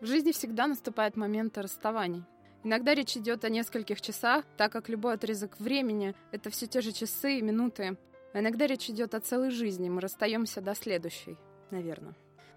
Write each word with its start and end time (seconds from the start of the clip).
В 0.00 0.06
жизни 0.06 0.30
всегда 0.30 0.68
наступает 0.68 1.16
момент 1.16 1.58
расставаний. 1.58 2.22
Иногда 2.62 2.94
речь 2.94 3.16
идет 3.16 3.44
о 3.44 3.48
нескольких 3.48 4.00
часах, 4.00 4.44
так 4.56 4.70
как 4.70 4.88
любой 4.88 5.14
отрезок 5.14 5.58
времени— 5.58 6.14
это 6.32 6.50
все 6.50 6.66
те 6.66 6.80
же 6.80 6.92
часы 6.92 7.38
и 7.38 7.42
минуты. 7.42 7.96
А 8.32 8.38
иногда 8.38 8.66
речь 8.68 8.88
идет 8.88 9.14
о 9.14 9.20
целой 9.20 9.50
жизни, 9.50 9.88
мы 9.88 10.00
расстаемся 10.00 10.60
до 10.60 10.76
следующей, 10.76 11.36
наверное. 11.72 12.14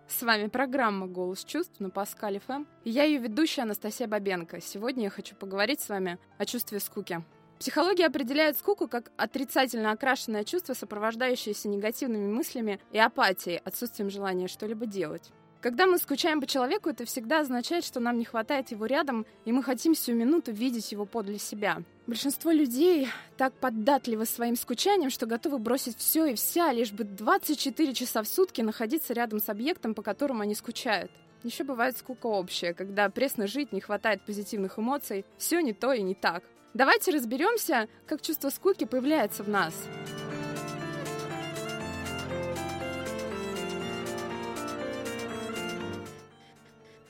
С 0.08 0.22
вами 0.22 0.48
программа 0.48 1.08
«Голос 1.08 1.44
чувств» 1.44 1.80
на 1.80 1.90
Паскале 1.90 2.40
ФМ. 2.41 2.66
Я 2.84 3.05
ее 3.05 3.18
ведущая 3.18 3.64
Анастасия 3.64 4.08
Бабенко. 4.08 4.62
Сегодня 4.62 5.05
я 5.05 5.10
хочу 5.10 5.36
поговорить 5.36 5.82
с 5.82 5.89
вами 5.89 6.20
о 6.38 6.46
чувстве 6.46 6.80
скуки. 6.80 7.23
Психология 7.58 8.08
определяет 8.08 8.58
скуку 8.58 8.88
как 8.88 9.12
отрицательно 9.18 9.92
окрашенное 9.92 10.44
чувство, 10.44 10.73
сопровождающееся 10.73 11.70
негативными 11.70 12.32
мыслями 12.32 12.80
и 12.92 13.00
апатией, 13.00 13.58
отсутствием 13.58 14.10
желания 14.10 14.48
что-либо 14.48 14.86
делать. 14.86 15.32
Когда 15.62 15.86
мы 15.86 16.00
скучаем 16.00 16.42
по 16.42 16.48
человеку, 16.48 16.90
это 16.90 17.06
всегда 17.06 17.42
означает, 17.42 17.86
что 17.86 18.00
нам 18.00 18.18
не 18.18 18.26
хватает 18.26 18.72
его 18.72 18.88
рядом, 18.88 19.28
и 19.46 19.52
мы 19.52 19.62
хотим 19.62 19.94
всю 19.94 20.14
минуту 20.14 20.52
видеть 20.52 20.92
его 20.92 21.06
подле 21.06 21.38
себя. 21.38 21.84
Большинство 22.08 22.50
людей 22.50 23.10
так 23.38 23.54
податливы 23.54 24.26
своим 24.26 24.56
скучанием, 24.56 25.12
что 25.12 25.28
готовы 25.28 25.60
бросить 25.60 25.96
все 25.98 26.26
и 26.26 26.34
вся, 26.34 26.74
лишь 26.74 26.92
бы 26.92 27.04
24 27.04 27.94
часа 27.94 28.24
в 28.24 28.28
сутки 28.28 28.62
находиться 28.62 29.14
рядом 29.14 29.40
с 29.40 29.50
объектом, 29.50 29.94
по 29.94 30.02
которому 30.02 30.42
они 30.42 30.56
скучают. 30.56 31.12
Еще 31.44 31.64
бывает 31.64 31.96
скука 31.96 32.26
общая, 32.26 32.73
когда 32.73 33.08
пресно 33.09 33.46
жить, 33.46 33.72
не 33.72 33.82
хватает 33.82 34.26
позитивных 34.26 34.80
эмоций, 34.80 35.26
все 35.38 35.59
не 35.62 35.73
то 35.73 35.94
и 35.94 36.02
не 36.02 36.16
так. 36.16 36.44
Давайте 36.73 37.12
разберемся, 37.12 37.88
как 38.08 38.23
чувство 38.23 38.50
скуки 38.50 38.86
появляется 38.86 39.44
в 39.44 39.50
нас. 39.50 39.73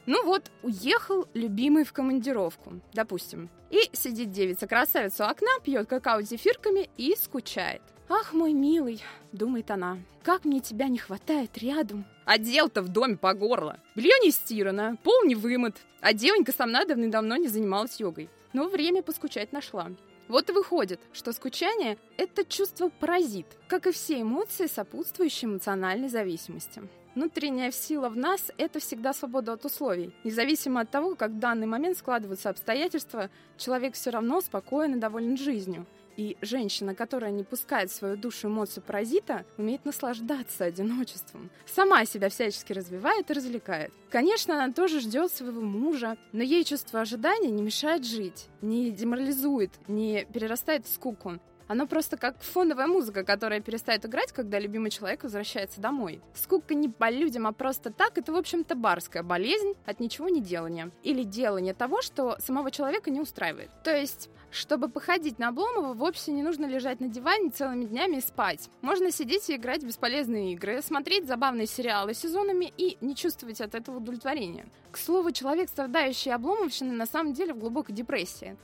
Ну 0.05 0.26
вот, 0.26 0.52
уехал 0.63 1.27
любимый 1.34 1.84
в 1.84 1.94
командировку, 1.94 2.82
допустим. 2.94 3.49
И 3.70 3.90
сидит 3.94 4.32
девица-красавица 4.32 5.26
у 5.26 5.30
окна, 5.30 5.60
пьет 5.63 5.88
какао 5.88 6.21
с 6.21 6.30
зефирками 6.30 6.90
и 6.98 7.16
скучает. 7.16 7.82
«Ах, 8.10 8.34
мой 8.34 8.52
милый»,— 8.52 9.02
думает 9.32 9.71
она,— 9.71 9.98
«как 10.24 10.43
мне 10.43 10.60
тебя 10.60 10.90
не 10.90 10.98
хватает 10.98 11.58
рядом». 11.58 12.04
А 12.26 12.38
дел-то 12.38 12.82
в 12.82 12.90
доме 12.90 13.16
по 13.16 13.34
горло. 13.34 13.80
Белье 13.96 14.13
не 14.21 14.32
стирано, 14.32 14.98
пол 15.04 15.24
не 15.24 15.35
вымыт, 15.35 15.77
а 16.02 16.13
девонька 16.13 16.52
сама 16.52 16.84
давным-давно 16.84 17.38
не 17.38 17.48
занималась 17.48 17.99
йогой. 18.02 18.30
Но 18.52 18.68
время 18.68 19.02
поскучать 19.02 19.54
нашла. 19.54 19.91
Вот 20.27 20.49
и 20.49 20.54
выходит, 20.54 20.99
что 21.13 21.32
скучание– 21.32 21.98
это 22.18 22.43
чувство-паразит, 22.43 23.48
как 23.68 23.88
и 23.88 23.91
все 23.91 24.21
эмоции, 24.21 24.68
сопутствующие 24.68 25.49
эмоциональной 25.49 26.10
зависимости. 26.10 26.82
Внутренняя 27.13 27.71
сила 27.71 28.07
в 28.07 28.15
нас– 28.15 28.51
это 28.57 28.79
всегда 28.79 29.13
свобода 29.13 29.54
от 29.54 29.65
условий. 29.65 30.13
Независимо 30.23 30.81
от 30.81 30.91
того, 30.91 31.15
как 31.15 31.31
в 31.31 31.40
данный 31.40 31.68
момент 31.68 31.98
складываются 31.98 32.49
обстоятельства, 32.49 33.29
человек 33.57 33.95
все 33.95 34.12
равно 34.12 34.40
спокоен 34.40 34.95
и 34.95 34.99
доволен 34.99 35.35
жизнью. 35.35 35.85
И 36.15 36.37
женщина, 36.41 36.95
которая 36.95 37.31
не 37.31 37.43
пускает 37.43 37.90
в 37.90 37.95
свою 37.95 38.15
душу 38.15 38.48
эмоцию 38.48 38.84
паразита, 38.84 39.45
умеет 39.57 39.84
наслаждаться 39.84 40.65
одиночеством. 40.65 41.49
Сама 41.65 42.05
себя 42.05 42.29
всячески 42.29 42.71
развивает 42.71 43.29
и 43.29 43.34
развлекает. 43.34 43.91
Конечно, 44.09 44.55
она 44.55 44.71
тоже 44.71 45.01
ждет 45.01 45.31
своего 45.31 45.62
мужа, 45.62 46.18
но 46.31 46.43
ей 46.43 46.63
чувство 46.63 47.01
ожидания 47.01 47.49
не 47.49 47.62
мешает 47.62 48.05
жить, 48.05 48.48
не 48.62 48.91
деморализует, 48.91 49.71
не 49.87 50.25
перерастает 50.31 50.85
в 50.85 50.93
скуку. 50.93 51.40
Оно 51.72 51.88
просто 51.88 52.18
как 52.18 52.36
фоновая 52.41 52.86
музыка, 52.86 53.24
которая 53.24 53.62
перестает 53.62 54.05
играть, 54.05 54.34
когда 54.34 54.60
любимый 54.60 54.91
человек 54.91 55.24
возвращается 55.24 55.80
домой. 55.80 56.20
Скука 56.34 56.74
не 56.74 56.90
по 56.90 57.10
людям, 57.10 57.48
а 57.48 57.54
просто 57.54 57.91
так, 57.91 58.18
это, 58.18 58.34
в 58.34 58.36
общем-то, 58.36 58.76
барская 58.76 59.24
болезнь 59.24 59.76
от 59.86 60.02
ничего 60.02 60.27
не 60.27 60.42
делания. 60.42 60.92
Или 61.04 61.24
делания 61.24 61.74
того, 61.74 62.02
что 62.02 62.36
самого 62.40 62.72
человека 62.72 63.10
не 63.10 63.22
устраивает. 63.22 63.70
То 63.86 63.96
есть 63.96 64.30
чтобы 64.52 64.90
походить 64.90 65.40
на 65.40 65.48
Обломова, 65.48 65.94
вовсе 65.94 66.34
не 66.34 66.44
нужно 66.44 66.66
лежать 66.66 67.00
на 67.00 67.08
диване 67.08 67.52
целыми 67.52 67.86
днями 67.86 68.18
и 68.18 68.22
спать. 68.22 68.70
Можно 68.81 69.10
сидеть 69.10 69.50
и 69.50 69.56
играть 69.56 69.81
в 69.81 69.88
бесполезные 69.88 70.52
игры, 70.52 70.81
смотреть 70.81 71.26
забавные 71.26 71.68
сериалы 71.68 72.14
сезонами 72.14 72.74
и 72.78 72.98
не 73.00 73.16
чувствовать 73.16 73.62
от 73.62 73.76
этого 73.76 74.00
удовлетворения. 74.00 74.66
К 74.92 74.98
слову, 74.98 75.31
человек, 75.31 75.70
страдающий 75.70 76.31
Обломовщиной, 76.31 76.98
на 76.98 77.06
самом 77.06 77.31
деле 77.31 77.54
в 77.54 77.60
глубокой 77.60 77.96
депрессии. 77.96 78.58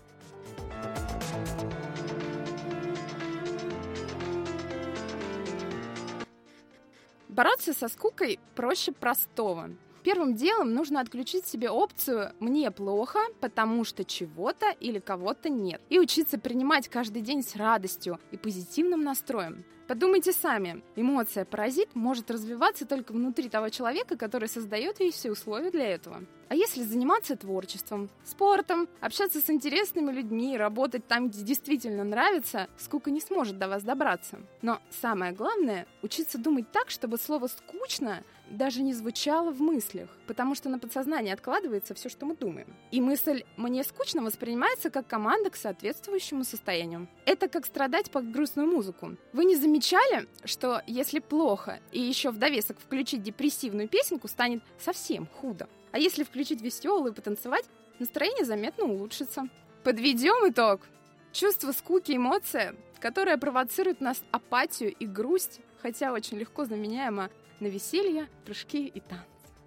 Бороться 7.37 7.71
со 7.71 7.87
скукой 7.87 8.39
проще 8.55 8.91
простого. 8.91 9.69
Первым 10.01 10.33
делом 10.33 10.73
нужно 10.73 11.01
отключить 11.01 11.45
себе 11.45 11.69
опцию 11.69 12.33
«мне 12.39 12.71
плохо, 12.71 13.19
потому 13.39 13.83
что 13.83 14.03
чего-то 14.03 14.71
или 14.79 14.97
кого-то 14.97 15.47
нет» 15.47 15.79
и 15.89 15.99
учиться 15.99 16.39
принимать 16.39 16.89
каждый 16.89 17.21
день 17.21 17.43
с 17.43 17.55
радостью 17.55 18.19
и 18.31 18.37
позитивным 18.37 19.03
настроем. 19.03 19.63
Подумайте 19.87 20.33
сами, 20.33 20.83
эмоция 20.95 21.45
паразит 21.45 21.93
может 21.93 22.31
развиваться 22.31 22.87
только 22.87 23.11
внутри 23.11 23.49
того 23.49 23.69
человека, 23.69 24.17
который 24.17 24.49
создает 24.49 24.99
ей 24.99 25.11
все 25.11 25.31
условия 25.31 25.69
для 25.69 25.89
этого. 25.89 26.23
А 26.50 26.56
если 26.56 26.84
заниматься 26.84 27.35
творчеством, 27.35 28.09
спортом, 28.24 28.88
общаться 29.02 29.41
с 29.41 29.50
интересными 29.50 30.12
людьми, 30.12 30.58
работать 30.58 31.06
там, 31.08 31.30
где 31.30 31.44
действительно 31.44 32.03
нравится, 32.03 32.68
скука 32.78 33.12
не 33.12 33.19
сможет 33.19 33.58
до 33.58 33.68
вас 33.68 33.84
добраться. 33.84 34.40
Но 34.62 34.80
самое 35.02 35.34
главное— 35.34 35.88
учиться 36.02 36.38
думать 36.38 36.72
так, 36.72 36.90
чтобы 36.90 37.18
слово 37.18 37.47
«скучно» 37.47 38.24
даже 38.50 38.81
не 38.81 38.94
звучало 38.94 39.52
в 39.52 39.59
мыслях, 39.59 40.09
потому 40.25 40.56
что 40.56 40.69
на 40.69 40.80
подсознании 40.80 41.34
откладывается 41.34 41.94
все, 41.94 42.08
что 42.08 42.25
мы 42.25 42.35
думаем. 42.35 42.68
И 42.91 43.02
мысль 43.02 43.44
«мне 43.58 43.84
скучно» 43.84 44.22
воспринимается 44.22 44.90
как 44.90 45.06
команда 45.08 45.50
к 45.50 45.56
соответствующему 45.58 46.46
состоянию. 46.46 47.08
Это 47.25 47.50
как 47.50 47.66
страдать 47.66 48.09
под 48.09 48.31
грустную 48.31 48.69
музыку. 48.69 49.18
Вы 49.34 49.46
не 49.46 49.56
замечали, 49.56 50.28
что 50.46 50.81
если 50.88 51.19
плохо 51.19 51.81
и 51.91 52.00
еще 52.00 52.31
в 52.31 52.38
довесок 52.38 52.79
включить 52.79 53.24
депрессивную 53.24 53.90
песенку, 53.90 54.28
станет 54.28 54.64
совсем 54.79 55.28
худо? 55.28 55.68
А 55.91 55.99
если 55.99 56.23
включить 56.23 56.61
веселую 56.61 57.11
и 57.11 57.15
потанцевать, 57.15 57.65
настроение 57.99 58.45
заметно 58.45 58.85
улучшится. 58.85 59.47
Подведем 59.83 60.49
итог. 60.49 60.81
Чувство 61.31 61.71
скуки, 61.71 62.15
эмоция, 62.15 62.75
которая 62.99 63.37
провоцирует 63.37 64.01
нас 64.01 64.21
апатию 64.31 64.93
и 64.93 65.05
грусть, 65.05 65.59
хотя 65.81 66.11
очень 66.11 66.37
легко 66.37 66.65
заменяема 66.65 67.29
на 67.59 67.67
веселье, 67.67 68.27
прыжки 68.45 68.87
и 68.87 68.99
танцы. 68.99 69.25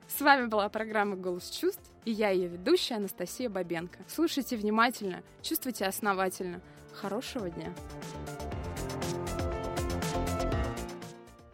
С 0.08 0.20
вами 0.20 0.46
была 0.46 0.68
программа 0.68 1.16
«Голос 1.16 1.50
чувств» 1.50 1.90
и 2.04 2.12
я 2.12 2.30
ее 2.30 2.48
ведущая 2.48 2.96
Анастасия 2.96 3.48
Бабенко. 3.48 3.98
Слушайте 4.08 4.56
внимательно, 4.56 5.22
чувствуйте 5.42 5.84
основательно. 5.84 6.60
Хорошего 6.94 7.50
дня! 7.50 7.72